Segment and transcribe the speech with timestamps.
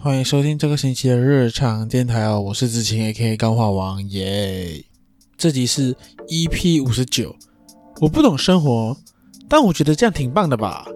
[0.00, 4.84] 欢迎收听这个星期的日常电台哦，我是子晴 AK 钢化王耶。
[5.36, 5.92] 这集是
[6.28, 7.34] EP 五十九，
[8.00, 8.96] 我不懂生活，
[9.48, 10.86] 但我觉得这样挺棒的吧。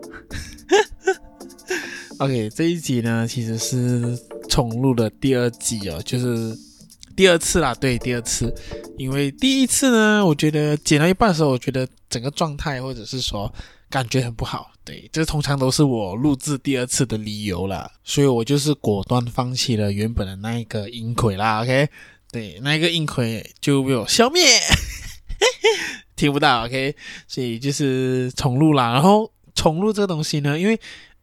[2.19, 4.17] OK，这一集呢其实是
[4.49, 6.57] 重录的第二集哦，就是
[7.17, 8.55] 第二次啦，对，第二次。
[8.97, 13.53] 因为第一次呢，我觉得剪到一半的时候，我觉得整个状态或者是说
[13.91, 14.71] 感觉很不好。
[14.85, 21.63] 对，这通常都是我录制第二次的理由啦，所以我就是果断放弃了原本的那一个音轨啦。
[21.63, 21.89] OK，
[22.33, 24.43] 对，那一个音轨就被我消灭，
[26.17, 26.65] 听不到。
[26.65, 26.97] OK，
[27.29, 28.93] 所以就是重录啦。
[28.93, 30.81] 然后重录这个东西呢，因为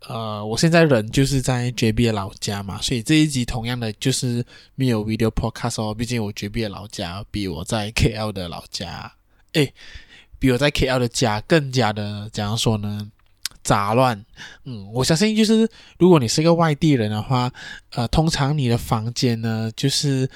[0.08, 4.45] 呃，我现在人就是在 JB 的老家嘛，所以这一集同样的就是
[4.76, 5.94] 没有 video podcast 哦。
[5.94, 9.12] 毕竟我 JB 的老家比我在 KL 的老家，
[9.52, 9.73] 诶，
[10.39, 13.12] 比我在 KL 的家更加的怎样说呢？
[13.63, 14.26] 杂乱，
[14.66, 17.52] 嗯，我相信就是如果你是一个外地人的话，
[17.91, 20.30] 呃，通常你的房间呢，就是，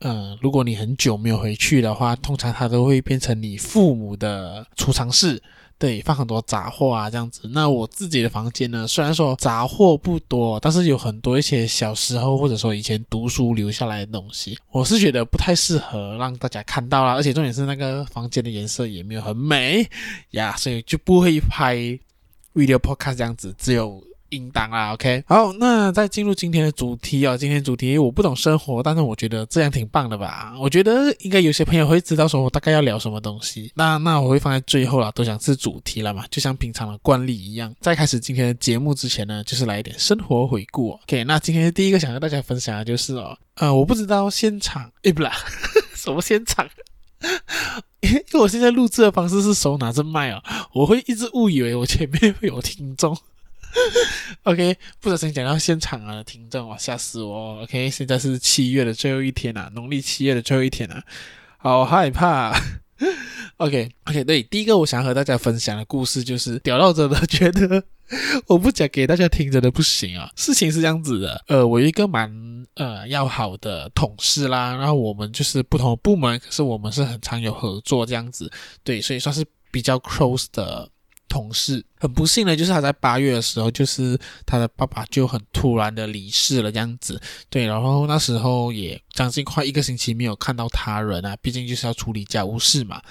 [0.00, 5.42] 嗯、如果你很久没有回去的话，通常它都会变成你父母的储藏室，
[5.78, 7.48] 对，放很多杂货啊这样子。
[7.52, 19.88] 那我自己的房间呢，虽然说杂货不多，但是有很多一些小时候或者说以前读书留下来的东西，我是觉得不太适合让大家看到啦，而且重点是那个房间的颜色也没有很美
[20.32, 21.98] 呀，所以就不会拍。
[22.58, 25.24] Video podcast 这样子，只有音档啦，OK。
[25.26, 27.34] 好，那再进入今天的主题哦。
[27.34, 30.52] 今天主题我不懂生活，但是我觉得这样挺棒的吧。
[30.60, 33.72] 我觉得应该有些朋友会知道说我大概要聊什么东西。
[33.74, 37.74] 那那我会放在最后啦，都想是主题了嘛，就像平常的惯例一样。
[37.80, 41.00] 在开始今天的节目之前呢，就是来一点生活回顾哦。
[41.04, 45.32] OK，那今天第一个想和大家分享的就是哦，呃，我不知道现场，诶，不啦，
[45.96, 46.68] 什么现场？
[48.00, 53.16] 因为我现在录制的方式是手拿着麦啊，我会一直误以为我前面会有听众。
[54.44, 61.02] OK，不小心讲到现场啊，听众，哇，吓死我！OK，现在是七月的最后一天啊，农历七月的最后一天啊，
[61.58, 62.58] 好害怕。
[63.58, 67.84] OK，OK，、对，第一个我想和大家分享的故事就是屌到真的觉得。
[68.46, 70.30] 我不讲给大家听，真的不行啊！
[70.34, 72.32] 事情是这样子的，呃，我有一个蛮
[72.74, 78.50] 呃要好的同事啦，然后我们就是不同部门，可是我们是很常有合作这样子，
[78.82, 80.88] 对，所以算是比较 close 的
[81.28, 81.84] 同事。
[82.00, 87.20] 很不幸的就是他在八月的时候，就是他的爸爸就很突然的离世了这样子，
[87.50, 93.02] 对，然后那时候也将近快一个星期没有看到他人啊，毕竟就是要处理家务事嘛。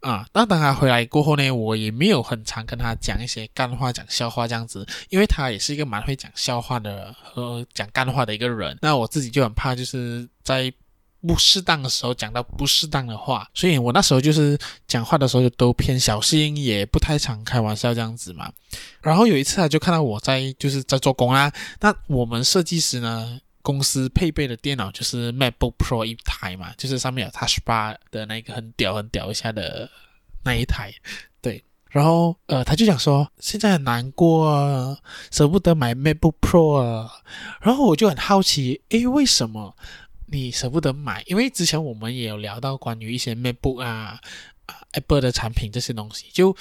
[0.00, 8.78] 啊，那等他回来过后呢，我也没有很常跟他讲一些干话、讲笑话这样子，因为他也是一个蛮会讲笑话的和讲干话的一个人。
[8.82, 10.72] 那我自己就很怕，就是在
[11.26, 18.52] 不适当的时候讲到不适当的话，所以我那时候就是讲话的时候都偏小心，也不太常开玩笑这样子嘛。
[19.00, 29.90] 然后有一次他就看到我在就是在做工啊，那我们设计师呢，公司配备的电脑就是 MacBook Pro 一台嘛，就是上面有 Touch Bar 的那个很屌很屌一下的
[30.44, 30.94] 那一台，
[31.40, 31.64] 对。
[31.88, 34.96] 然后呃，他就讲说现在很难过啊，
[35.32, 37.10] 舍不得买 MacBook Pro 啊。
[37.60, 39.76] 然后我就很好奇，诶，为什么
[40.26, 41.24] 你舍不得买？
[41.26, 44.20] 因为之前我们也有聊到关于一些 MacBook 啊、
[44.66, 46.56] 啊 Apple 的产品这些东西，就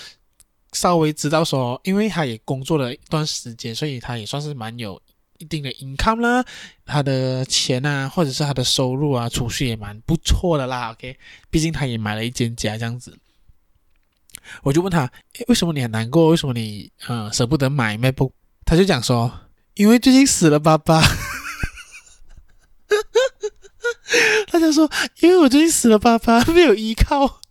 [0.71, 4.99] 稍微知道说，因为他也工作了一段时间，所以他也算是蛮有。
[5.37, 6.45] 一定的 income 啦，
[6.85, 10.91] 他的钱啊，或者是他的收入啊，储蓄也蛮不错的啦。
[10.91, 11.17] OK，
[11.49, 13.17] 毕竟他也买了一间家这样子，
[14.63, 15.01] 我就问他，
[15.33, 16.29] 诶，为什么你很难过？
[16.29, 18.31] 为什么你呃舍不得买 MacBook？
[18.65, 19.31] 他就讲说，
[19.73, 21.01] 因为最近死了爸爸。
[24.47, 27.41] 他就说，因为我最近死了爸爸，没有依靠，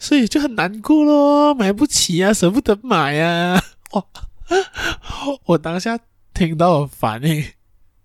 [0.00, 3.62] 所以就很难过咯，买不起啊，舍不得买啊。
[3.92, 4.04] 哇，
[5.44, 6.00] 我当下。
[6.38, 7.44] 听到我反应，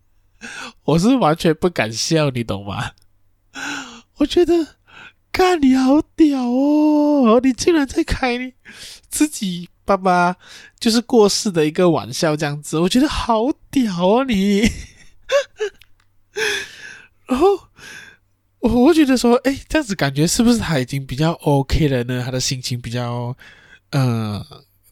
[0.86, 2.94] 我是完全不敢笑，你懂吗？
[4.18, 4.78] 我觉得，
[5.32, 7.40] 看你好屌哦！
[7.44, 8.54] 你竟然在开你
[9.08, 10.36] 自己爸爸
[10.80, 14.62] 就是过世的一个玩笑，这样子，我觉得好屌哦你。
[17.28, 17.50] 然后
[18.62, 22.24] 我我觉得说，哎，这样子感觉是不是他已经比较 OK 了呢？
[22.26, 23.38] 他的心情比较，
[23.92, 24.44] 嗯、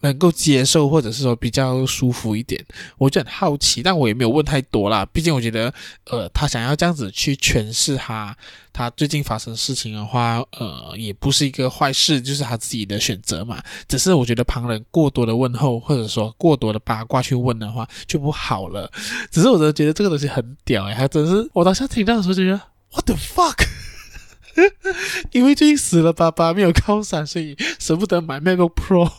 [0.02, 2.64] 能够接受，或者是说比较舒服一点，
[2.98, 5.04] 我就很好奇，但我也没有问太多啦。
[5.12, 5.72] 毕竟我觉得，
[6.04, 8.36] 呃，他想要这样子去诠释他
[8.72, 13.62] 他最近发生事情的话，呃，也不是一个坏事，就是他自己的选择嘛。
[13.88, 18.90] 只是我觉得旁人过多的问候，或者说过多的八卦去问的话，就不好了。
[19.30, 22.60] 只是我真的觉得这个东西很屌诶，还真是我当时听到的时候就觉得
[22.90, 23.64] ，What the fuck？
[25.32, 29.10] 因为最近死了爸爸，没有靠山，所以舍不得买 MacBook Pro。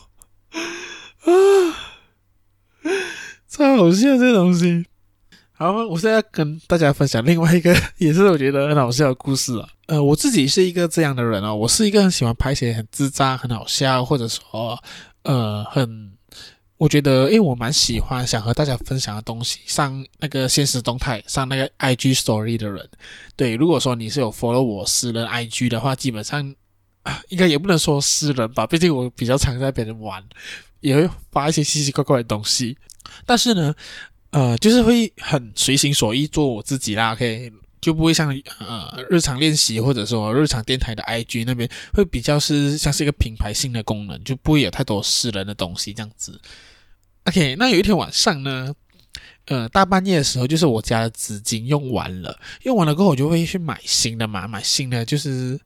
[1.24, 1.32] 啊，
[3.48, 4.86] 超好笑这东西。
[5.56, 9.68] 好，我现在跟大家分享另外一个， 也是我觉得很好笑的故事啊。
[9.86, 14.76] 呃，我自己是一个这样的人哦，我是一个很喜欢拍一些很智障、很好笑，或者说
[15.22, 16.12] 呃很，
[16.76, 22.90] 我觉得因为我蛮喜欢想和大家分享的东西，上那个现实动态，上那个 IG Story 的人。
[23.36, 26.54] 对，如果说你是有 follow 我私人 IG 的话，基本上
[27.04, 30.20] 啊，应该也不能说私人吧，毕竟我比较常在别人玩，
[30.84, 32.76] 也会发一些奇奇怪怪的东西。
[33.24, 33.74] 但是呢，
[34.30, 37.50] 呃，就是会很随心所欲做我自己啦，OK，
[37.80, 38.28] 就不会像
[38.58, 46.38] 呃日常练习或者说日常电台的 IG 那边会比较是像是一个品牌性的功能，就不会有太多私人的东西这样子。
[47.24, 48.74] OK，那有一天晚上呢，
[49.46, 55.58] 呃，大半夜的时候，就是我家的纸巾用完了，用完了过后我就会去买新的嘛，买新的就是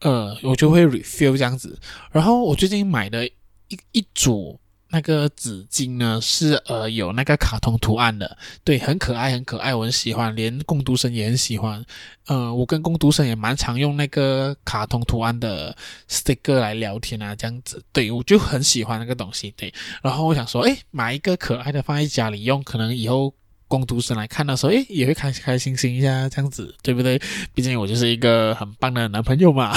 [0.00, 1.78] 呃，我就会 refill 这样子。
[2.12, 3.28] 然后我最近买的
[3.68, 4.58] 一一组。
[4.88, 11.84] 那个纸巾呢是呃有那个卡通图案的，对，很可爱，很可爱，我很喜欢，连工读生也很喜欢。
[12.28, 15.76] 呃，我跟工读生也蛮常用那个卡通图案的
[16.08, 19.74] sticker 来聊天啊，这样子，对，我就很喜欢那个东西，对。
[20.02, 23.34] 然后我想说，诶，买一个可爱的放在家里用，可能以后
[23.66, 27.20] 工读生来看的时候，诶，也会开开心心一下，这样子，对不对？
[27.52, 29.76] 毕竟我就是一个很棒的男朋友嘛。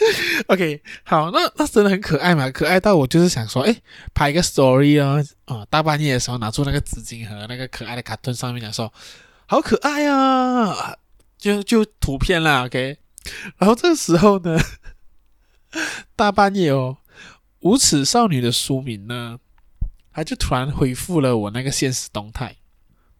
[0.48, 3.82] OK，好，那那真的很可爱嘛，可爱到我就是想说，诶，
[4.14, 8.92] 拍一个 story 哦，啊，大半夜的时候拿出那个纸巾盒，那个可爱的卡通上面讲说，
[9.46, 10.96] 好可爱啊，
[11.36, 12.96] 就就图片啦，OK，
[13.58, 14.58] 然后这个时候呢，
[16.16, 16.96] 大半夜哦，
[17.60, 19.38] 无耻少女的书名呢，
[20.12, 22.56] 他就突然回复了我那个现实动态，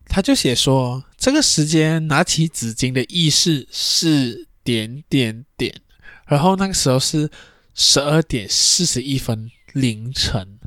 [0.07, 5.83] 他就写说，这个时间拿起纸巾的意识是点点点。
[6.31, 7.29] 然后那个时候是
[7.75, 10.61] 十二点四十一分凌晨，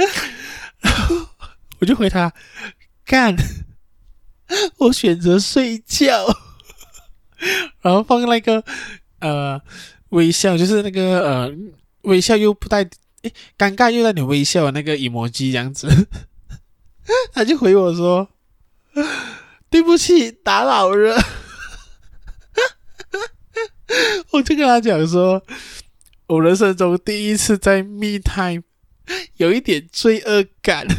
[1.80, 2.30] 我就回他
[3.06, 3.34] 干，
[4.76, 6.26] 我选择睡觉，
[7.80, 8.62] 然后放那个
[9.20, 9.58] 呃
[10.10, 11.50] 微笑，就是那个呃
[12.02, 12.82] 微笑又不带
[13.22, 15.88] 诶尴尬又带点微笑的那个 emoji 这样子，
[17.32, 18.28] 他就回我说
[19.70, 21.18] 对不起打扰了。
[24.32, 25.44] 我就跟他讲说，
[26.26, 28.62] 我人生中第一次在 me time
[29.36, 30.86] 有一点罪恶感。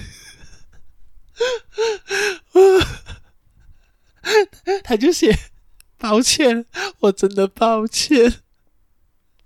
[4.84, 5.38] 他就写
[5.98, 6.66] 抱歉，
[7.00, 8.42] 我真的抱歉。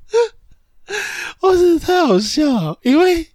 [1.41, 3.27] 我真的太好笑了，因为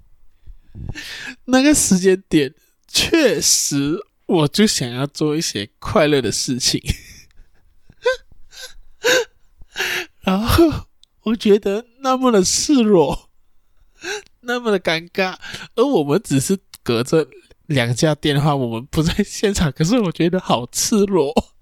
[1.46, 2.54] 那个时间点
[2.86, 6.82] 确实，我就想要做一些快乐的事情。
[10.22, 10.86] 然后
[11.24, 13.30] 我觉得那么的赤裸，
[14.40, 15.36] 那么的尴尬，
[15.76, 17.28] 而我们只是隔着
[17.66, 19.70] 两家电话，我们不在现场。
[19.70, 21.32] 可是我觉得好赤裸，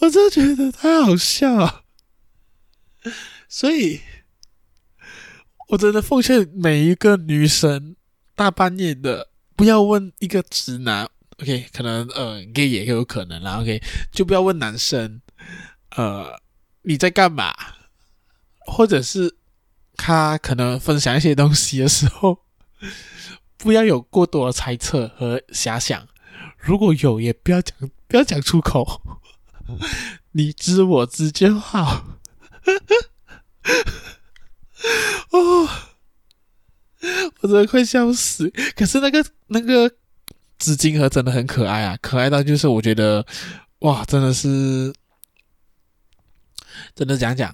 [0.00, 1.84] 我真的觉得太好笑了。
[3.48, 4.00] 所以，
[5.68, 7.96] 我真的奉劝每一个女生，
[8.34, 11.10] 大半夜的不要问一个直男。
[11.38, 13.60] OK，可能呃，gay 也有可能啦。
[13.60, 13.82] OK，
[14.12, 15.20] 就不要问男生，
[15.96, 16.40] 呃，
[16.82, 17.52] 你在干嘛？
[18.60, 19.36] 或者是
[19.96, 22.44] 他可能分享一些东西的时候，
[23.56, 26.06] 不要有过多的猜测和遐想。
[26.58, 29.02] 如果有，也不要讲，不要讲出口。
[30.32, 32.04] 你知我知就好。
[35.30, 35.68] 哦，
[37.40, 38.52] 我真的快笑死。
[38.76, 39.96] 可是那个那个。
[40.62, 43.26] 纸巾盒真的很可爱啊，可爱到就是我觉得，
[43.80, 44.94] 哇，真的是，
[46.94, 47.52] 真的讲讲，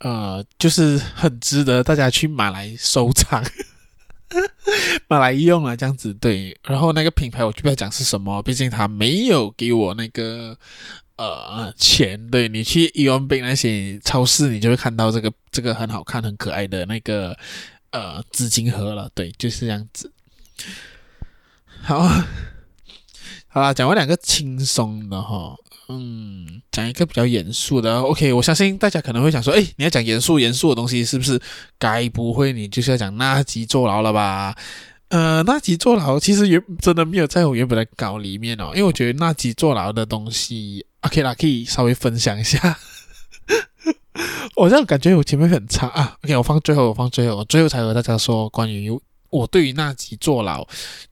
[0.00, 3.42] 呃，就是很值得大家去买来收藏，
[5.08, 6.54] 买来用啊，这样子对。
[6.64, 10.54] 然后那个品牌我就不要讲是什么，毕竟他没有给我那个
[11.16, 12.28] 呃钱。
[12.28, 17.34] 对，你去伊恩贝那些超市，你就会看到这个这个很好看、很可爱的那个
[17.90, 19.10] 呃纸巾盒了。
[19.14, 20.12] 对，就是这样子。
[21.84, 22.08] 好，
[23.48, 25.54] 好啦，讲完两个轻松的哈，
[25.90, 28.00] 嗯，讲一个比较严肃的。
[28.00, 31.38] OK，我相信大家可能会想说，诶，你要讲严肃严肃的东西，是不是？
[31.78, 34.56] 该不会你就是要讲纳吉坐牢了吧？
[35.08, 42.78] 呃，纳吉坐牢其实原真的没有在我原本的稿里面哦，因为我觉得纳吉坐牢的东西，OK 啦，可以稍微分享一下。
[44.56, 48.90] 我这样感觉我前面很差啊，OK，我放最后，我放最后，我最后才和大家说关于。
[49.34, 50.64] 我对于那集坐牢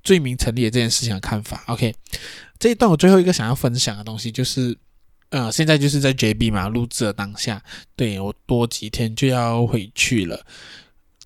[0.05, 1.93] 罪名成立的这件事情的看法，OK，
[2.57, 4.79] 这一段我最后一个想要分享的东西就是，
[5.31, 7.61] 呃，现在就是在 JB 嘛录制的当下，
[7.97, 10.47] 对，我多几天就要回去了。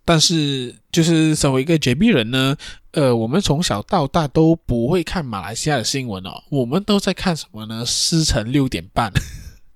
[0.07, 2.57] 但是就是身为一个绝壁人呢，
[2.93, 7.85] 呃，我们从小到大都不会看马来西亚的新闻哦，我们都在看什么呢？
[7.85, 9.13] 狮城六点半。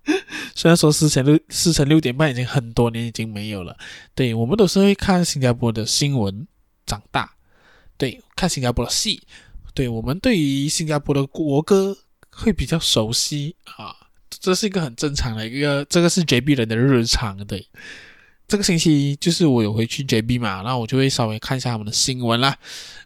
[0.55, 3.77] 虽然说狮城六狮城六点半已经很多年已经没有了，
[4.15, 6.47] 对，我们都是会看新加坡的新闻
[6.91, 7.31] 长大，
[7.97, 9.23] 对，看新加坡的戏，
[9.73, 11.97] 对，我们对于新加坡的国歌
[12.31, 13.95] 会比较熟悉啊，
[14.29, 17.69] 这是一个很正常的一个，这个是 JB 人的日常，对。
[18.49, 22.57] 这个星期就是我有回去 JB 嘛，然后我就会稍微看一下他们的新闻啦，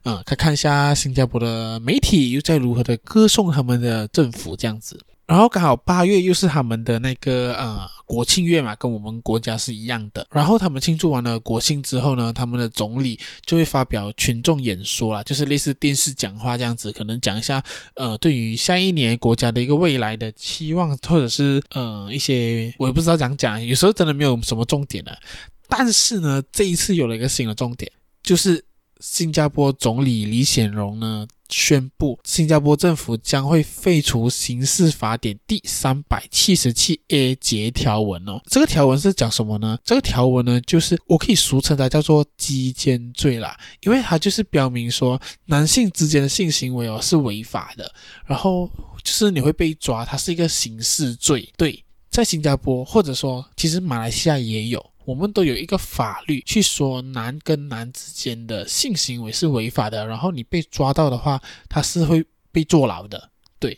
[0.05, 4.99] 嗯，看看一下新加坡的媒体又在如何的歌颂他们的政府这样子。
[5.27, 10.27] 然后刚好八月又是他们的那个呃国庆月嘛，跟我们国家是一样的。
[10.31, 17.63] 然后他们庆祝完了国庆之后呢，他们的总理就会发表群众演说啦，就是类似电视讲话这样子，可能讲一下
[17.97, 25.19] 呃对于下一年国家的一个未来的期望，或者是呃一些我也不知道怎样讲，有时候真的没有什么重点的。
[25.67, 27.91] 但是呢，这一次有了一个新的重点，
[28.23, 28.63] 就是
[29.07, 31.29] 新加坡总理李显龙呢。
[31.51, 38.41] 宣布，新加坡政府将会废除刑事法典第三百七十七 A 节条文哦。
[38.47, 39.79] 这个条文是讲什么呢？
[39.85, 47.95] 这个条文呢，就是我可以俗称它叫做鸡奸罪啦，因为它就是标明说男性之间的性行为哦是违法的，
[48.25, 48.69] 然后
[49.05, 51.47] 就是你会被抓，它是一个刑事罪。
[51.59, 54.85] 对，在新加坡或者说其实马来西亚也有。
[55.05, 63.31] 我们都有一个法律去说男跟男之间的性行为是违法的，然后你被抓到的话，他是会被坐牢的。
[63.59, 63.77] 对，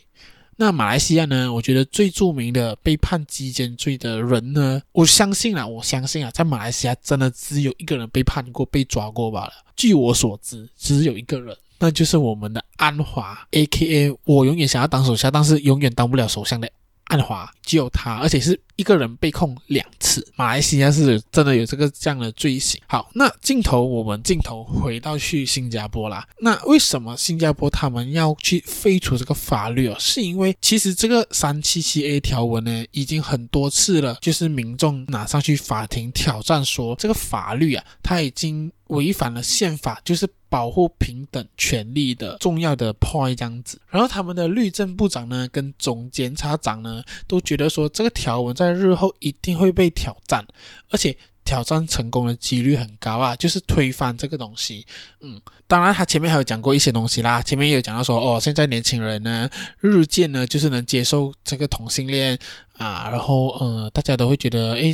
[0.55, 1.51] 那马来西亚呢？
[1.51, 9.53] 我觉得最著名的被判鸡奸罪的人呢，我相信啊，我相信啊，在马来西亚真的只有一个人被判过、被抓过罢了。
[9.75, 16.69] 据我所知，只有一个人，那就是我们的安华，AKA 我永远想要当首相，但是永远当不了首相的
[17.05, 18.57] 安华，只有他，而且是。
[18.77, 22.79] 一个人被控两次，马来西亚是真的有这个这样的罪行。
[22.87, 26.25] 好，那镜头我们镜头回到去新加坡啦。
[26.39, 29.95] 那为什么新加坡他们要去废除这个法律哦？
[29.99, 43.81] 是因为其实这个三七七 A 条文呢，已经很多次了，就是民众拿上去法庭挑战说这个法律啊，它已经违反了宪法，就是保护平等权利的重要的 point 这样子。
[43.89, 50.45] 然后他们的律政部长呢，跟总检察长呢，都觉得说这个条文在在日后一定会被挑战，
[50.89, 53.35] 而且挑战成功的几率很高啊！
[53.37, 54.85] 就是推翻这个东西。
[55.21, 62.37] 嗯，当然他前面还有讲过一些东西啦，前面也有讲到说，哦，现在年轻人呢，日渐呢就是能接受这个同性恋
[62.73, 64.93] 啊，然后呃，大家都会觉得，诶，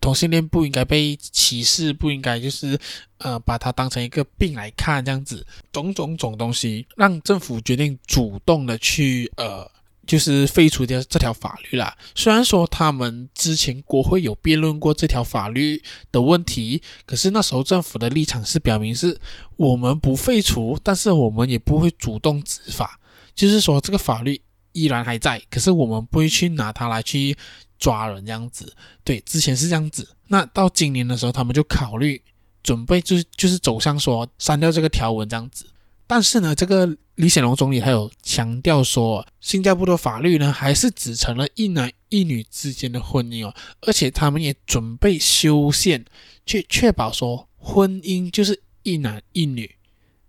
[0.00, 2.78] 同性恋不应该被歧视，不应该就是
[3.18, 9.68] 呃把它当成一个病来看，这样子，种种种东西，让政府决定主动的去呃。
[10.10, 11.96] 就是废除掉这条法律啦。
[12.16, 19.16] 虽然说他们之前国会有辩论过这条法律的问题，可是那时候政府的立场是表明是
[19.54, 22.98] 我们不废除，但是我们也不会主动执法。
[23.36, 27.36] 就是说这个法律依然还在，可是我们不会去拿它来去
[27.78, 28.74] 抓人这样子。
[29.04, 30.08] 对，之前是这样子。
[30.26, 32.20] 那到今年的时候，他们就考虑
[32.64, 35.66] 准备就是就是走向说删掉这个条文这样子。
[36.08, 46.02] 但是呢，这个李显龙总理还有强调说，新加坡的法律呢，还是只成了一男一女之间的婚姻哦，而且他们也准备修宪，
[46.46, 49.70] 去确保说婚姻就是一男一女。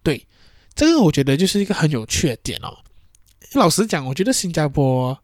[0.04, 0.28] 对，
[0.76, 2.80] 这个我觉得就是一个很有趣的点哦。
[3.54, 5.18] 老实讲，我觉得新加坡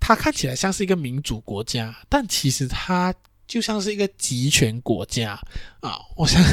[0.00, 3.14] 它看起来像是一个民主国家，但其实它
[3.46, 5.40] 就像是一个集权国家
[5.78, 6.00] 啊。
[6.16, 6.42] 我想。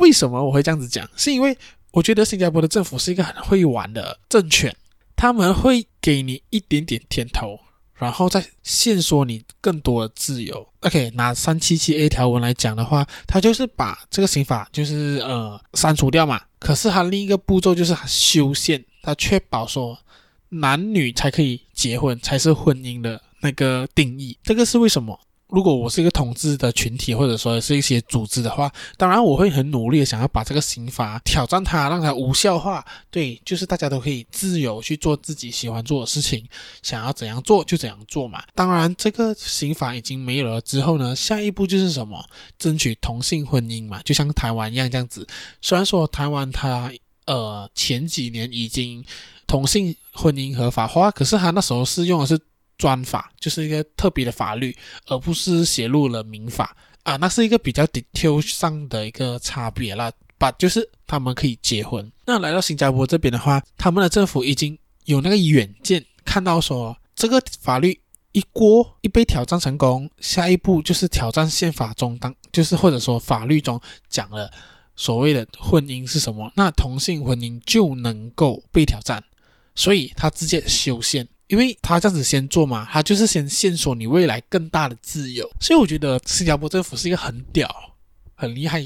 [0.00, 1.08] 为什么我会这样子讲？
[1.14, 1.56] 是因为
[1.92, 4.74] 我觉得新加坡的政府是一个很会玩的政权，
[5.16, 7.58] 他们会给你一点点甜头，
[7.94, 10.68] 然后再限缩你更多的自由。
[10.80, 16.40] OK，拿三七七 A 条文来讲的话，他就是把这个刑法就是呃删除掉嘛。
[16.58, 19.98] 可是他另一个步骤就是修宪，他确保说
[20.50, 24.38] 男女才可以结婚，才是婚姻的那个定义。
[24.42, 25.18] 这个是为什么？
[25.52, 32.84] 如果我是一个统治的群体，或者说是一些组织的话，当然我会很努力的想要把这个刑法挑战它，让它无效化。
[33.10, 36.46] 对，就是大家都可以自由去做自己喜欢做的事情，
[36.82, 38.42] 想要怎样做就怎样做嘛。
[38.54, 42.24] 当然，这个刑法已经没有了之后呢，下一步就是什么？
[42.58, 45.26] 争取同性婚姻嘛，就像台湾一样这样子。
[45.60, 46.92] 虽然说台湾它
[47.26, 49.04] 呃前几年已经
[49.46, 52.38] 同性婚姻合法化，可是它那时候是用的是。
[52.80, 54.74] 专法就是一个特别的法律，
[55.06, 60.10] 而不是写入了民法啊，那是一个比较 detail 上的一个差别啦。
[60.38, 62.10] 把就是他们可以结婚。
[62.24, 68.00] 那来到新加坡这边的话，他们的政府已经有那个远见，看到说这个法律
[68.32, 74.50] 一过一被挑战成功，下一步就是挑战宪法中当就是或者说法律中讲了
[74.96, 79.22] 所谓的婚姻是什么，那同性婚姻就能够被挑战，
[79.74, 87.68] 所以他直接修宪，因为他这样子先做嘛，他就是先限缩你未来更大的自由，所以我觉得新加坡政府是一个很屌、
[88.34, 88.82] 很厉害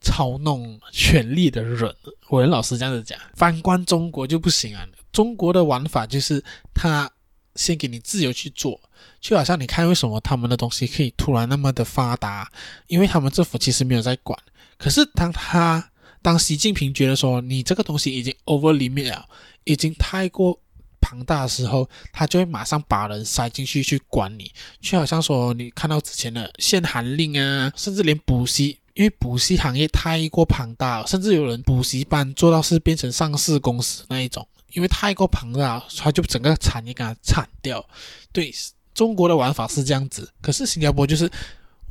[0.00, 1.94] 操弄权力的人。
[2.28, 7.10] 我跟老师这样子讲，反观中国就不行啊，中国的玩法就是他。
[7.56, 8.80] 先给你自由去做，
[9.20, 12.50] 就好像你看为什么他们的东西可以突然那么的发达，
[12.88, 14.36] 因为他们政府其实没有在管。
[14.76, 19.28] 可是当他当习近平觉得说你这个东西已经 over limit 了，
[19.62, 20.58] 已经太过
[21.04, 34.48] 庞大的时候，他就会马上把人塞进去去管你，就好像说你看到之前的限韩令啊，甚至连补习，因为补习行业太过庞大，甚至有人补习班做到是变成上市公司那一种。
[34.72, 37.84] 因为太过庞大，他就整个产业给它铲掉。
[38.32, 38.52] 对，
[38.92, 41.30] 中国的玩法是这样子，可是新加坡就是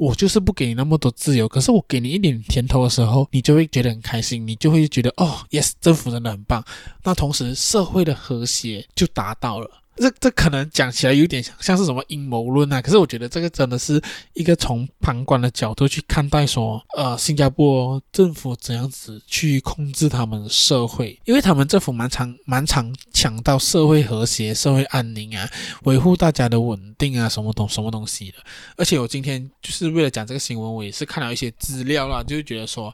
[0.03, 6.61] 我就是不给你那么多自由，可是我给你一点甜头的时候，你就会觉得很开心，你就会觉得哦，yes，政府真的很棒。
[7.03, 9.82] 那同时社会的和谐就达到了。
[9.95, 14.01] 这这可能讲起来有点像是什么阴谋论啊，可是我觉得这个真的是
[14.33, 25.47] 一个从旁观的角度去看待说，呃，新加坡政府怎样子去控制他们的社会，因为他们政府蛮常蛮常强调社会和谐、社会安宁啊，
[25.83, 28.37] 维护大家的稳定啊，什么东什么东西的。
[28.75, 32.91] 而且我今天就是为了讲这个新闻，我也是看了一些资料啦，就是觉得说，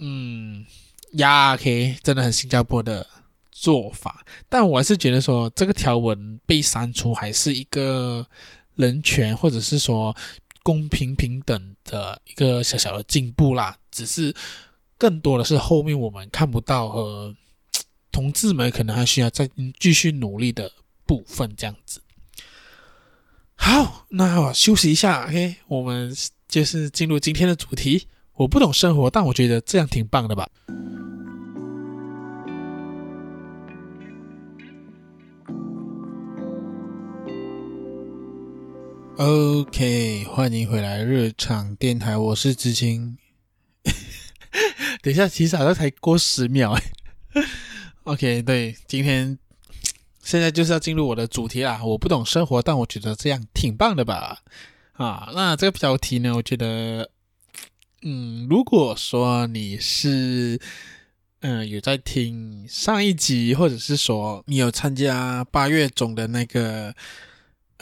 [0.00, 0.66] 嗯，
[1.12, 3.06] 呀，OK，真的很新加坡的。
[3.56, 8.26] 做法，但我还是觉得说这个条文被删除还是一个
[8.74, 10.14] 人权或者是说
[10.64, 13.76] 公平平等的一个小小的进步啦。
[13.92, 14.34] 只是
[14.98, 17.32] 更多的是后面我们看不到和
[18.10, 20.72] 同志们可能还需要再继续努力的
[21.06, 22.02] 部分这样子。
[23.54, 26.12] 好，那我休息一下，OK，我们
[26.48, 28.08] 就是进入今天的主题。
[28.34, 30.50] 我不懂生活，但我觉得这样挺棒的吧。
[39.16, 43.16] OK，欢迎回来日常电台，我是知青。
[45.02, 46.82] 等一下，其实好像才过十秒哎。
[48.02, 49.38] OK，对，今天
[50.20, 51.80] 现在就是要进入我的主题啦。
[51.84, 54.42] 我不懂生活，但我觉得这样挺棒的吧？
[54.94, 57.08] 啊，那这个标题呢，我觉得，
[58.02, 60.60] 嗯，如果说你是，
[61.38, 66.92] 嗯，有在听上一集，或者是说你有参加八月中的那个。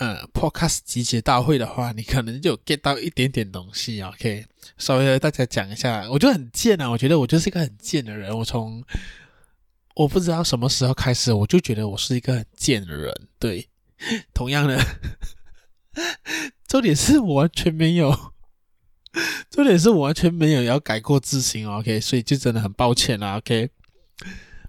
[0.03, 4.47] 呃，Podcast 集结大会的话，你可能就 get 到一点点东西，OK？
[4.77, 6.91] 稍微和大家讲一下，我觉得很贱啊！
[6.91, 8.37] 我觉得我就是一个很贱的人。
[8.37, 8.83] 我从
[9.95, 13.15] 我不知道什么时候开始，我就觉得我是一个很贱的人。
[13.39, 13.69] 对，
[14.35, 14.77] 同样的，
[16.67, 18.33] 重点是我完全没有，
[19.51, 22.01] 重点是我完全没有要改过自新，OK？
[22.01, 23.71] 所以就真的很抱歉啦，OK？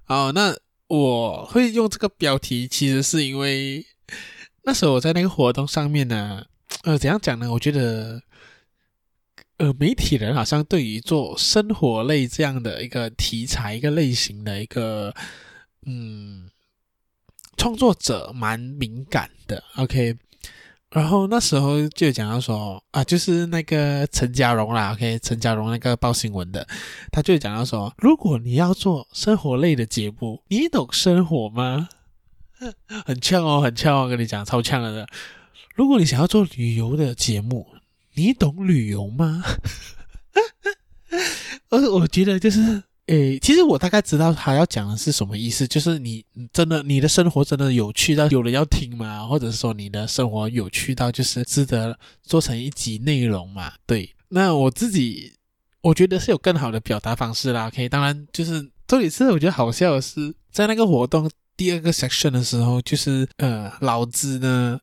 [0.03, 0.55] 好，那
[0.89, 3.83] 我会用这个标题，其实是因为。
[4.65, 6.45] 那时候我在那个活动上面呢，
[6.83, 7.51] 呃，怎样讲呢？
[7.51, 8.21] 我觉得，
[9.57, 15.13] 呃，媒体人好像对于做生活类这样的一个题材、一个类型的一个，
[15.85, 16.49] 嗯，
[17.57, 19.61] 创作者蛮敏感的。
[19.75, 20.17] OK，
[20.91, 26.65] 然后那时候就讲到说啊，就是那个陈嘉荣啦，OK，陈嘉荣那个报新闻的，
[27.11, 31.89] 他就讲到说，如果你要做生活类的节目，你懂生活吗？
[33.05, 35.07] 很呛哦，很呛哦，跟你讲超呛的。
[35.75, 37.67] 如果你想要做旅游的节目，
[38.13, 39.43] 你懂旅游吗？
[41.69, 49.25] 呃，我觉得就是，诶，其实我大概知道他要讲的是什么意思，就是你真的你的生活真的有趣到有人要听吗？
[49.25, 53.73] 或者是说你的生活有趣到就是值得做成一集内容嘛？
[53.87, 55.33] 对，那我自己
[55.81, 57.69] 我觉得是有更好的表达方式啦。
[57.69, 61.29] 可以，当然就是这里是我觉得好笑的是在那个活动。
[61.55, 64.79] 第二个 section 的时候，就是呃，老子呢，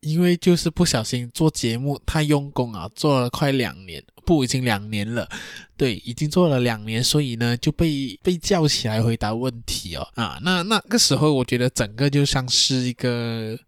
[0.00, 5.28] 因为就是不小心做节目太用功啊，做了快两年，不，已经两年了，
[5.76, 13.58] 对，已经做了两年，所以呢就被被叫起来回答问题哦，啊，那那个时候我觉得整个就像是一个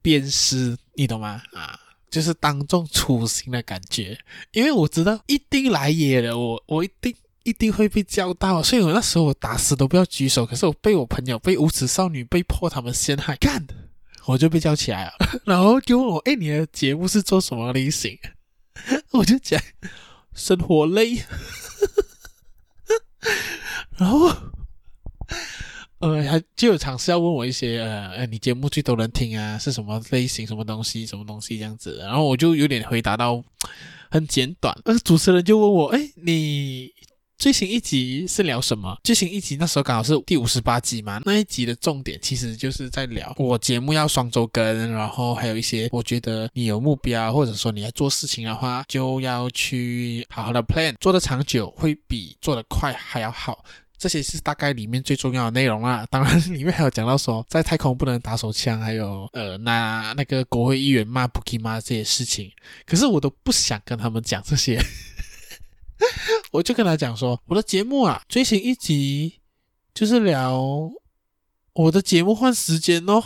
[0.00, 1.42] 鞭尸，你懂吗？
[1.52, 1.78] 啊，
[2.10, 4.18] 就是当众处刑的感觉，
[4.52, 7.14] 因为我知道一定来也了，我我一定。
[7.44, 10.44] 一定会被叫到，所以我那时候我打死都不要举手。
[10.44, 13.66] 可是我被我朋友、被无耻少女被迫他们陷害，干，
[14.24, 15.12] 我就被叫起来了。
[15.44, 18.18] 然后就问我：“哎，你的节目是做什么类型？”
[19.12, 19.60] 我就讲
[20.32, 21.22] 生活类。
[23.96, 24.28] 然后
[25.98, 33.44] 呃，还就有尝试要问我一些呃，你节目最多人听啊是什么类型、什么东西、什么东西这样子，然后我就有点回答到
[34.10, 36.90] 很简短，而主持人就问我，哎，你。
[37.44, 38.98] 最新一集是聊什么？
[39.04, 53.62] 最新一集那时候刚好是第五十八集嘛，那一集的重点其实就是在聊我节目要双周更，然后还有一些我觉得你有目标，或者说你要做事情的话，就要去好好的 plan，做得长久会比做得快还要好。
[53.98, 56.06] 这些是大概里面最重要的内容啦。
[56.10, 62.50] 当然里面还有讲到说在太空不能打手枪，还有呃那那个国会议员骂 Pokemon 这些事情，
[62.86, 64.82] 可是我都不想跟他们讲这些。
[66.52, 69.40] 我就跟他讲说，我的节目啊，最新一集
[69.92, 70.60] 就是聊
[71.72, 73.22] 我的节目换时间哦。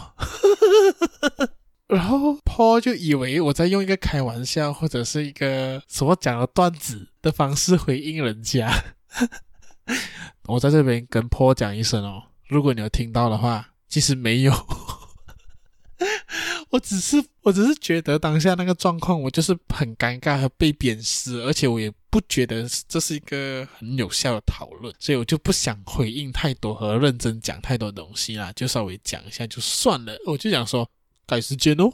[1.88, 8.70] 然后 Paul 就以为我在用一个开玩笑或者是一个什么讲的段子的方式回应人家。
[10.44, 14.52] 我在这边跟 Paul 讲一声哦，如果你有听到的话，其实没有。
[16.70, 30.16] 我只是，我只是觉得当下那个状况，我就是很尴尬和被贬视，而且我也不觉得这是一个很有效的讨论，所以我就不想回应太多和认真讲太多东西啦，就稍微讲一下就算了。
[30.26, 30.88] 我就想说，
[31.26, 31.90] 改时间哦。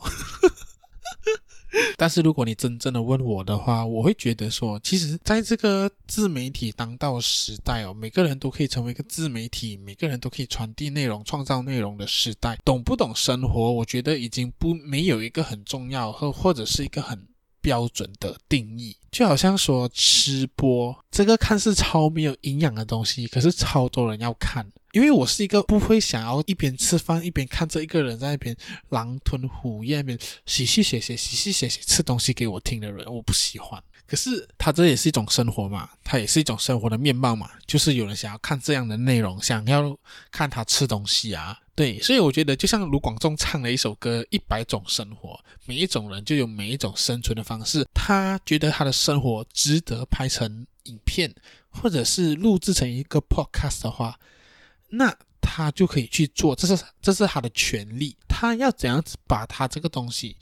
[1.96, 12.58] 但是如果你真正的问我的话，我会觉得说，其实在这个自媒体当道时代哦，每个人都可以成为一个自媒体，每个人都可以传递内容、创造内容的时代。
[12.64, 17.26] 懂不懂生活，我觉得已经不没有一个很重要或或者是一个很
[17.60, 18.96] 标准的定义。
[19.10, 24.66] 就好像说吃播这个看似超没有营养的东西，可是超多人要看。
[24.94, 28.56] 因为我是一个不会想要一边吃饭一边看着一个人在那边
[28.90, 33.82] 狼吞虎咽，那边洗洗写写洗洗写写吃东西给我听的人，我不喜欢。
[34.06, 39.98] 可是他这也是一种生活嘛，他也是一种生活的面貌嘛，就是有人想要看这样的内容，想要
[40.30, 41.98] 看他吃东西啊，对。
[42.00, 45.30] 所以我觉得就像卢广仲唱了一首歌《一百种生活》，
[45.64, 51.34] 每一种人就有每一种生存的方式，他觉得他的生活值得拍成影片，
[51.70, 54.16] 或者是录制成一个 podcast 的话。
[54.96, 58.16] 那他就可以去做，这是这是他的权利。
[58.28, 60.36] 他要怎样子把他这个东西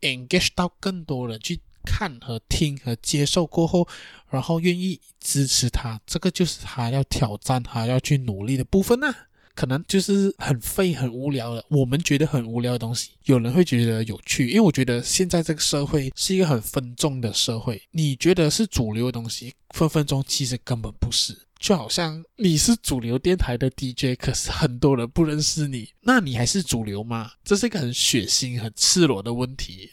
[0.00, 3.86] engage 到更多人去看和听和接受过后，
[4.30, 9.16] 然后愿意支持他，这个就是他要挑战、他要去努力的部分呢、啊。
[9.54, 14.48] 可能就是很废、很无聊的，我们觉得很无聊的东西，有人会觉得有趣。
[14.48, 21.46] 因为我觉得现在这个社会是一个很分众的社会，你觉得是主流的东西，分分钟其实根本不是。
[21.64, 27.30] 就好像你是主流电台的 DJ，可是很多人不认识你，那你还是主流吗？
[27.42, 29.90] 这是一个很血腥、很赤裸的问题。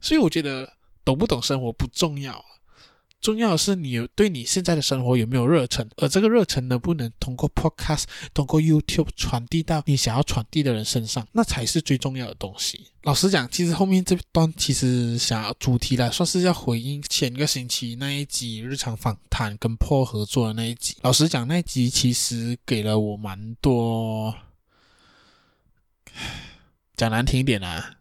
[0.00, 0.68] 所以我觉得
[1.04, 2.44] 懂不懂生活不重要。
[3.20, 12.86] 重要的是你有对你现在的生活有没有热忱，而这个热忱能不能通过 Podcast、通过 YouTube 传递到你想要传递的人身上，那才是最重要的东西。
[13.02, 20.96] 老实讲，其实后面这段其实想要主题来算是要回应前个星期那一集日常访谈跟 Paul 合作的那一集。
[21.02, 24.34] 老实讲，那一集其实给了我蛮多，
[26.96, 27.96] 讲难听一点啊，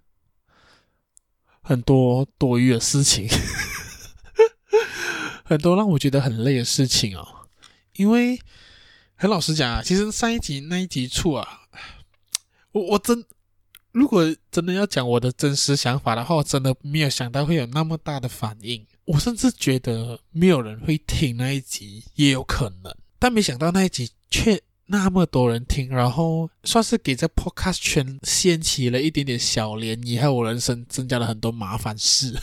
[1.61, 3.27] 很多多余的事情。
[5.49, 7.27] 很多让我觉得很累的事情哦，
[7.95, 8.39] 因为
[9.15, 11.61] 很老实讲啊，其实上一集那一集处啊，
[12.71, 13.25] 我我真
[13.91, 18.85] 如果真的要讲我的真实想法的话，我真的没有想到会有那么大的反应。
[19.05, 32.37] 我甚至觉得没有人会听那一集也有可能，但没想到那一集却那么多人听，然后算是给这 podcast 圈掀起了一点点小涟漪，还有我人生增加了很多麻烦事。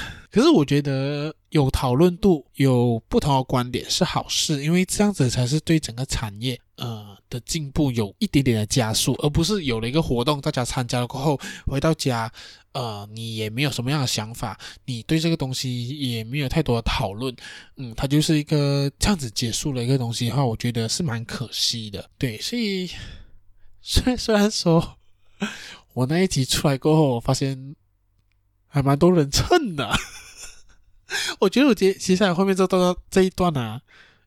[0.30, 12.30] 可是我觉得有讨论度、有不同的观点是好事，因为这样子才是对整个产业呃的进步有一点点的加速，而不是有了一个活动，大家参加了过后回到家，
[12.72, 17.34] 呃，你也没有什么样的想法，你对这个东西也没有太多的讨论，
[17.76, 22.10] 嗯，它就是一个这样子结束了一个东西的话，我觉得是蛮可惜的。
[22.18, 22.90] 对，所以
[23.80, 24.98] 虽 虽然说
[25.94, 27.74] 我那一集出来过后，我发现
[28.76, 29.90] 还蛮多人蹭的。
[31.40, 33.80] 我觉得我接接下来后面这段这一段啊，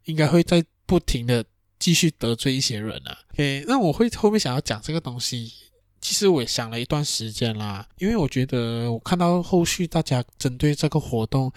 [0.05, 1.45] 应该会在不停的
[1.77, 3.15] 继续得罪一些人啊。
[3.33, 5.53] OK，那我会后面想要讲这个东西，
[6.01, 11.51] 其实我也想了一段时间啦，因为我觉得我看到后续大家针对这个活动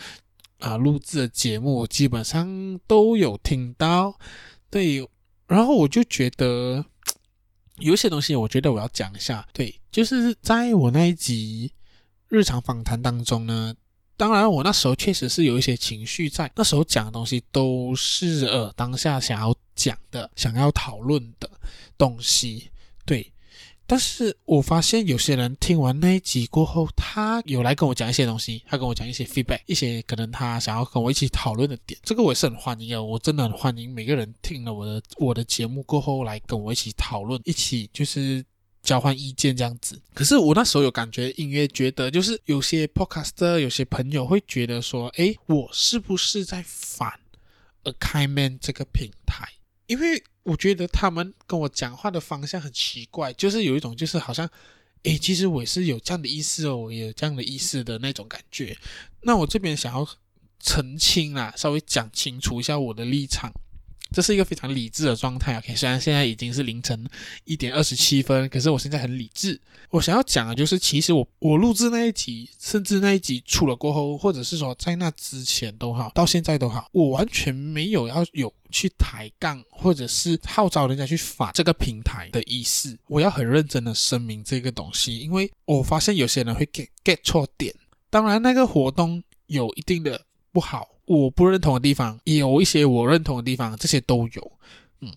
[0.59, 4.19] 啊录制的节目，我基本上都有听到，
[4.69, 5.09] 对，
[5.47, 6.85] 然后我就觉得
[7.79, 11.73] 有些东西，我觉得我要讲一下，对，就是在我那一集
[12.33, 13.75] 日常访谈当中呢。
[14.17, 21.51] 当然，我那时候确实是有一些情绪在，那时候讲的东西都是呃当下想要讲的、想要讨论的
[21.99, 22.71] 东西，
[23.05, 23.31] 对。
[23.85, 33.03] 但是我发现有些人听完那一集过后，他有来跟我讲一些东西，他跟我讲一些 feedback，一些可能他想要跟我一起讨论的点，这个我也是很欢迎的。
[33.03, 38.43] 我真的很欢迎每个人听了我的我的节目过后来跟我一起讨论，一起就是
[38.83, 40.01] 交换意见这样子。
[40.13, 47.21] 可是我那时候有感觉，隐约觉得就是有些 podcaster，有些朋友会觉得说，诶，我是不是在反
[47.85, 49.49] AKIMAN 这个平台？
[49.87, 54.49] 因为我觉得他们跟我讲话的方向很奇怪，就是有一种就是好像，
[55.05, 58.77] 诶，其实我也是有这样的意思哦，我有这样的意思的那种感觉。
[59.23, 60.09] 那我这边想要
[60.59, 63.53] 澄清啦，稍微讲清楚一下我的立场。
[64.13, 67.09] 这是一个非常理智的状态，OK，虽然现在已经是凌晨
[67.45, 69.61] 一点二十七分，可是我现在很理智。
[69.91, 82.99] 我想要讲的就是，其实我我录制那一集，甚至那一集出了过后，或者是说在那之前都好，到现在都好，我完全没有要有去抬杠，或者是号召人家去反这个平台的意思。
[83.07, 87.75] 我要很认真的声明这个东西，因为我发现有些人会 get get 错点。
[88.09, 90.89] 当然，那个活动有一定的不好。
[91.13, 94.53] 我不认同的地方，也有一些我认同的地方，这些都有，
[95.01, 95.13] 嗯，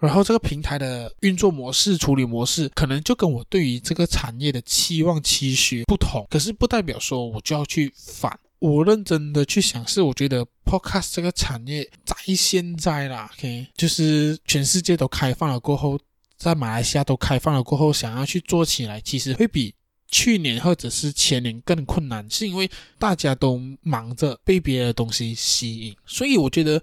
[0.00, 8.36] 然后这个平台的运作模式、处理模式，可能就跟我对于这个产业的期望期许不同，可是不代表说我就要去反。
[8.58, 15.96] 我认真的去想，是我觉得 Podcast 这个产业在现在啦，OK，就是全世界都开放了过后，
[16.36, 19.72] 在马来西亚都开放了过后，想要去做起来，其实会比。
[20.10, 26.82] 去年或者是前年更困难，是因为大家都忙着被别的东西吸引，所以我觉得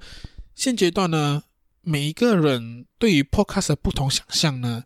[0.53, 1.43] 现阶段呢，
[1.81, 4.83] 每一个人对于 Podcast 的不同想象呢。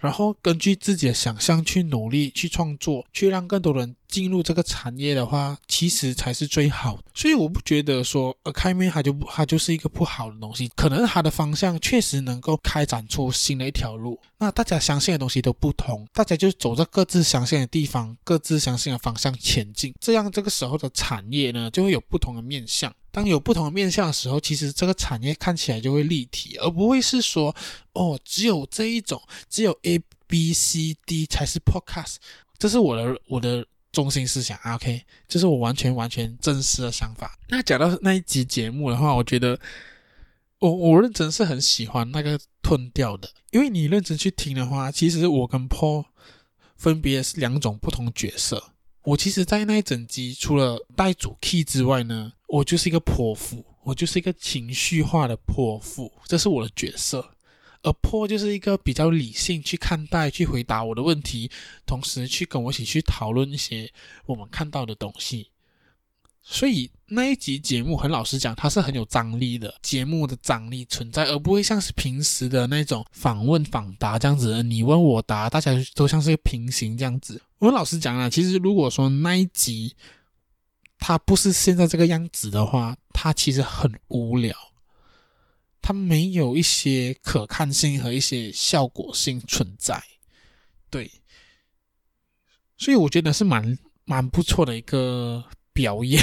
[0.00, 7.04] 然后根据自己的想象去努力去创作，去让更多人进入这个产业的话，其实才是最好的。
[7.14, 14.18] 所以我不觉得说，AKIMAN 它就不它就是一个不好的东西，可能它的方向确实能够开展出新的一条路。
[14.38, 22.90] 那大家相信的东西都不同，大家就走着各自相信的地方，各自相信的方向前进，这样这个时候的产业呢，就会有不同的面向。
[23.12, 27.54] 当有不同的面向的时候，其实这个产业看起来就会立体，而不会是说
[27.92, 32.16] 哦，只有这一种，只有 A、B、C、D 才是 Podcast。
[32.58, 37.38] 这是我的我的中心思想，OK，这是我完全完全真实的想法。
[37.48, 39.58] 那讲到那一集节目的话，我觉得
[40.58, 46.04] 我我认真是很喜欢那个吞掉的，因为你认真去听的话，其实我跟 Paul
[46.76, 48.72] 分别是两种不同角色。
[49.02, 57.24] 我其实，在那一整集，除了带主 key 之外呢，我就是一个泼妇，我就是一个情绪化的泼妇，这是我的角色。
[57.82, 61.50] 而泼就是一个比较理性去看待、去回答我的问题，
[61.86, 63.90] 同时去跟我一起去讨论一些
[64.26, 65.48] 我们看到的东西。
[66.42, 77.40] 所以那一集节目，很老实讲，它是很有张力的，节目的张力存在，而不会像是平时的那种访问访答这样子，你问我答，大家都像是一个平行这样子。
[77.58, 79.94] 我老实讲啊，其实如果说那一集
[81.00, 84.54] 它不是现在这个样子的话，它其实很无聊，
[85.82, 90.00] 它没有一些可看性和一些效果性存在，
[90.88, 91.10] 对，
[92.76, 95.44] 所以我觉得是蛮蛮不错的一个。
[95.72, 96.20] 表演，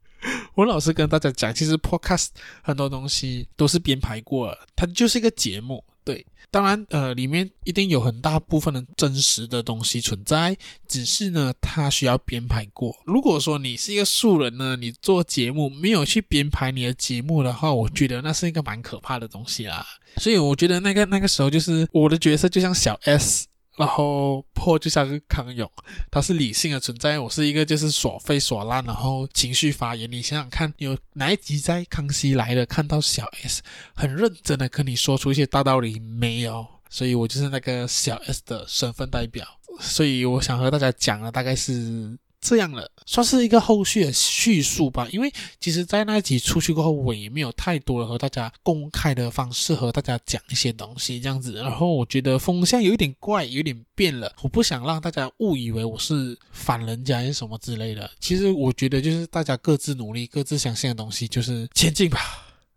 [0.54, 2.30] 我老是跟大家讲，其实 Podcast
[2.60, 5.82] 很多东西都是编排过了，它就是一个节目。
[6.04, 10.56] 对，当然，呃，里面一定有很大部分的真实的东西存在，
[10.88, 12.96] 只是呢，它需要编排过。
[13.04, 19.86] 如果说你是一个素人呢，你做节目没有去编排你的节目的话，我觉得那是一个蛮可怕的东西啦。
[20.16, 23.46] 所以我觉得那个那个时候，就是我的角色就像小 S。
[23.80, 25.68] 然后破就像是康永，
[26.10, 30.10] 他是理性的存在，我是一个就是耍废耍烂，然后情绪发言。
[30.12, 33.62] 你想想看，有哪一集在康熙来了看到小 S
[33.94, 36.66] 很认真的跟你说出一些大道理没有？
[36.90, 39.46] 所以我就是那个小 S 的身份代表，
[39.80, 42.18] 所以我想和大家讲的大概是。
[42.42, 45.08] 这样了，算是一个后续的叙述吧。
[45.10, 51.54] 因为其实，在那一集出去过后，我也没有太多的和大家公开的方式和大家讲一些东西，这样子。
[51.54, 54.32] 然后我觉得风向有一点怪，有点变了。
[54.42, 58.08] 我不想让大家误以为我是反人家还是什么之类的。
[58.20, 62.20] 其实我觉得，就是大家各自努力，各自相信的东西，就是前进吧。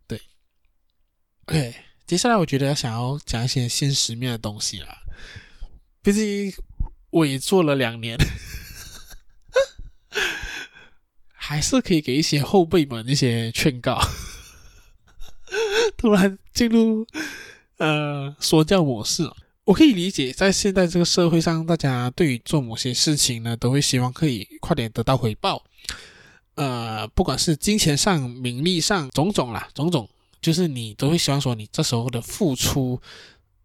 [0.08, 0.20] 对
[1.46, 1.72] ，OK。
[2.08, 4.98] 接下来，我觉得想要讲一些现实面的东西啦。
[6.02, 6.52] 毕竟
[7.10, 8.18] 我也做了两年。
[11.46, 14.00] 还是可以给一些后辈们一些劝告。
[15.94, 17.06] 突然进入
[17.76, 19.30] 呃说教模式，
[19.64, 25.62] 我可以理解，在现在这个社会上，大家对于做某些事情呢，都会希望可以快点得到回报。
[26.54, 30.08] 呃，不管是金钱上、名利上，种种啦，种种，
[30.40, 32.98] 就是你都会希望说，你这时候的付出，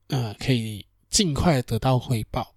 [0.07, 2.53] 呃，可以尽快得到回报。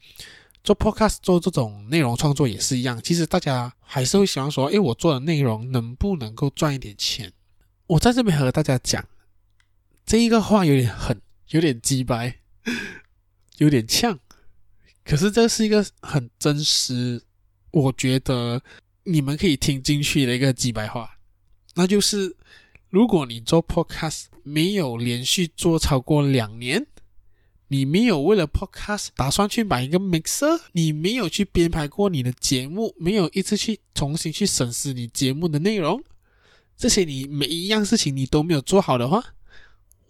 [0.65, 7.33] 做 podcast 做这种内容创作也是一样，其实大家还是会希望说，诶，我做的内容能不能够赚一点钱？
[7.89, 9.05] 我在这边和大家讲，
[10.07, 12.39] 这一个话有点狠，有点鸡掰，
[13.59, 14.19] 有点呛，
[15.05, 17.23] 可是这是一个很真实，
[17.73, 18.63] 我觉得
[19.03, 21.19] 你们可以听进去的一个鸡掰话，
[21.75, 22.37] 那就是
[22.89, 26.87] 如果你做 podcast 没有连续做超过两年。
[27.73, 36.05] 你没有为了 Podcast 打算去买一个 mixer，你没有去编排过你的节目，没有一次去重新去审视你节目的内容，
[36.77, 39.25] 这些你每一样事情你都没有做好的话，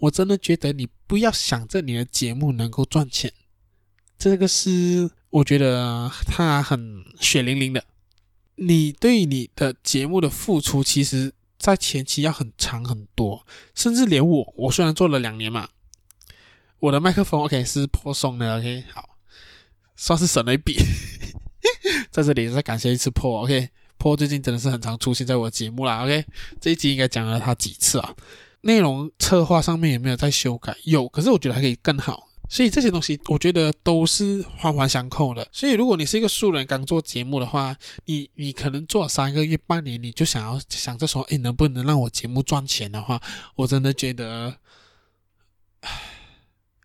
[0.00, 3.32] 我真的觉得你不要想着你的节目能够赚钱，
[4.18, 7.84] 这个是我觉得它很血淋淋的。
[8.56, 15.68] 你对你的节目的付出，其实在前期要很长很多，甚至连我，我虽然做了两年嘛。
[16.82, 19.10] 我的麦克风 OK 是破送的 OK 好，
[19.94, 20.74] 算是省了一笔，
[22.10, 23.68] 在这里再感谢一次破 OK
[23.98, 26.24] 破最近真的是很常出现在我的节目啦 OK
[26.60, 28.12] 这一集应该讲了他几次啊，
[28.62, 30.76] 内容策划上面有没有在修改？
[30.82, 35.46] 有，可是我觉得还可以更好，所以这些东西我觉得都是环环相扣的。
[35.52, 43.22] 所以如果你是一个素人刚做节目的话，你你可能做三个月半年你就想要想着说，诶，能不能让我节目赚钱的话，
[43.54, 44.56] 我真的觉得，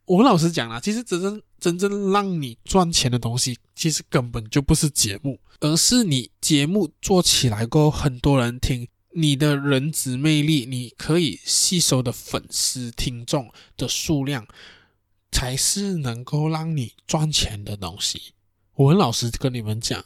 [0.08, 14.48] 我老实讲啦，其实真正真正让你赚钱的东西，其实根本就不是节目，而是你节目做起来过后，很多人听，你的人质魅力，你可以吸收的粉丝听众的数量，
[15.30, 18.34] 才是能够让你赚钱的东西。
[18.76, 20.02] 我很老实跟你们讲，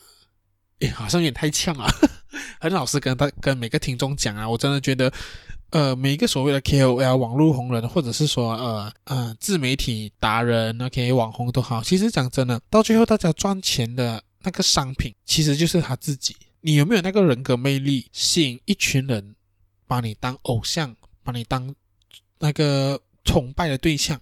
[0.79, 1.87] 诶，好像有点太呛了，
[2.59, 5.13] 很老实跟他跟每个听众讲啊，我真的觉得。
[5.71, 16.35] 呃，每一个所谓的 KOL 网络红人，或者是说呃呃自媒体达人，OK 网红都好，其实讲真的，到最后大家赚钱的那个商品，其实就是他自己。
[16.59, 19.35] 你有没有那个人格魅力，吸引一群人
[19.87, 21.73] 把你当偶像，把你当
[22.39, 24.19] 那个崇拜的对象，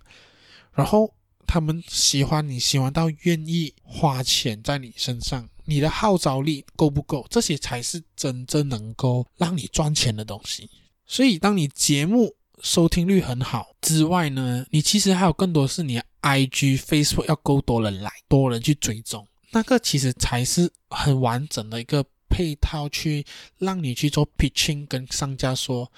[0.74, 1.12] 然后
[1.48, 7.26] 他们喜欢你，喜欢到愿意花钱在你身上，你的号召力够不够？
[7.28, 10.70] 这些才是真正能够让你赚钱的东西。
[11.12, 23.26] 所以，当你节目收听率很好之外呢，你其实还有更多是你的 IG、Facebook 要够多人来，多人去追踪，那个其实才是很完整的一个配套，去
[23.58, 25.92] 让你去做 pitching，跟商家说，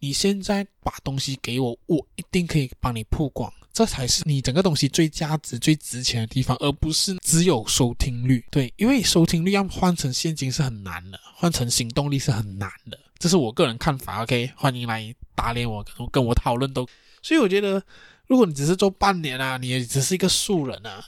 [0.00, 8.44] 你现在把东西给我，我一定可以帮你曝光，这才是你整个东西最价值、最值钱的地方，而不是只有收听率。
[8.50, 12.98] 对，因为收听率要换成现金是很难的，换成行动力是很难的。
[13.22, 16.84] 这是我个人看法，OK，欢迎来打脸我，跟我讨论都。
[17.22, 17.80] 所以我觉得，
[18.26, 21.00] 如果你只是做半年啊，你也只是一个素人啊，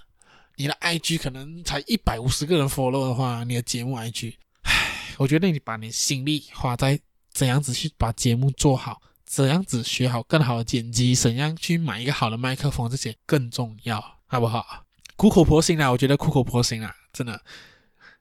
[0.55, 7.01] 你的 IG 可能才一百五十个人 follow 的话，你的节目 IG，唉，我觉得你把你心力花在
[7.33, 14.85] 怎样子去把节目做好，怎样子学好更好的剪辑，怎样去买一个好的麦克风，这些更重要，好不好？
[15.17, 17.43] 苦口婆心啊，我觉得苦口婆心啊，真的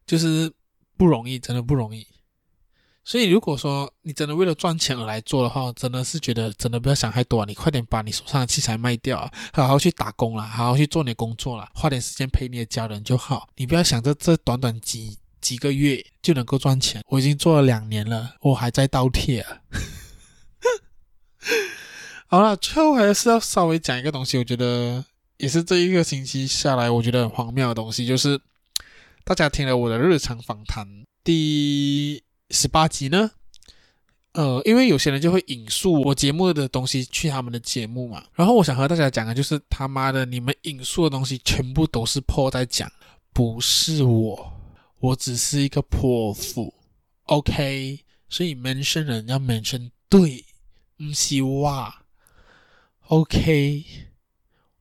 [0.07, 0.51] 就是
[0.97, 2.07] 不容易，真的不容易。
[3.05, 7.45] 所以，如果说你真的为了赚钱而来做的话，真的是觉得真的不要想太多！
[7.45, 13.49] 你快点把你手上的器材卖掉，好好去打工啦，好好去做你的工作啦，花点时间陪你的家人就好。
[13.57, 17.03] 你不要想着这短短几几个月就能够赚钱。
[17.07, 19.59] 我已经做了两年了，我还在倒贴啊。
[22.27, 25.03] 好了，最后还是要稍微讲一个东西，我觉得
[25.37, 28.39] 也是这一个星期下来我觉得很荒谬的东西，就是
[29.25, 30.87] 大家听了我的日常访谈
[31.21, 32.23] 第。
[32.53, 33.31] 十八集呢？
[34.33, 38.23] 呃，因为有些人就会引述我节目的东西去他们的节目嘛。
[38.33, 42.91] 然后我想和大家讲的，就是他妈的，你们引述的东西全部都是破在讲，
[43.33, 44.53] 不是我，
[44.99, 46.73] 我只是一个泼妇。
[47.25, 50.45] OK，所以 mention 人要 mention 对，
[50.97, 52.03] 不是哇。
[53.07, 53.83] OK，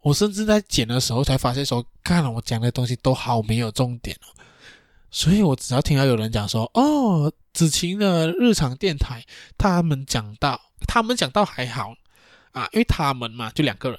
[0.01, 4.33] 我甚至在剪的时候才发现说，看了我讲的东西都好没有重点哦。
[5.11, 9.25] 所以我只要听到有人讲说，哦，子晴的日常电台，
[9.59, 11.95] 他们讲到，他们讲到还好
[12.53, 13.99] 啊，因为他们嘛就两个人，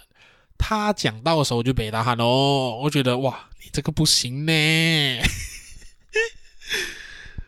[0.57, 4.53] 他讲到的时候就被他喊哦，我觉得哇，你这个不行呢。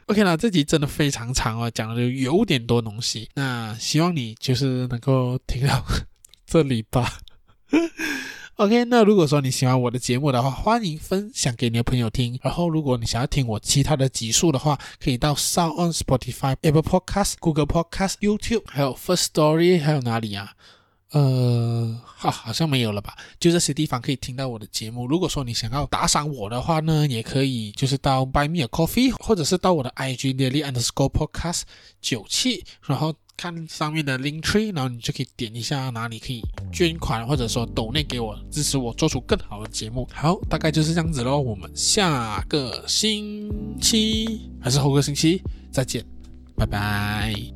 [0.08, 5.84] OK 啦，这集真的非常长啊，讲的就有点多东西，那希望你就是能够听到
[6.46, 7.18] 这里吧。
[8.58, 12.40] OK，那如果说你喜欢我的节目的话，欢迎分享给你的朋友听。
[12.42, 20.54] 然后，如果你想要听我其他的集数的话，可以到 Sound on Spotify、Apple Podcast、Google Podcast、YouTube，还有 First Story，还有哪里啊？
[21.12, 23.18] 呃，好，好像没有了吧？
[23.42, 25.06] 就这些地方可以听到我的节目。
[25.06, 31.64] 如果说你想要打赏我的话呢，也可以，就是到 Buy Me a Coffee，或者是到我的 IG Daily Underscore Podcast
[32.00, 33.14] 九七，然后。
[33.38, 40.08] 看上面的 link tree，然后你就可以点一下哪里可以捐款，或者说抖内给我支持我做出更好的节目。
[40.14, 41.40] 好，大概就是这样子喽。
[41.40, 46.06] 我们下个星期还是后个星期再见，
[46.56, 47.55] 拜拜。